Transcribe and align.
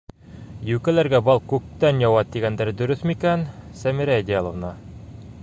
Йүкәләргә 0.69 1.19
бал 1.27 1.43
күктән 1.51 2.01
яуа 2.05 2.25
тигәндәре 2.37 2.75
дөрөҫ 2.81 3.07
микән, 3.11 3.45
Сәмәрә 3.83 4.19
Идеаловна? 4.25 4.75